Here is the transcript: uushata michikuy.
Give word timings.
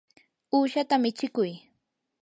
uushata 0.55 0.95
michikuy. 1.03 1.51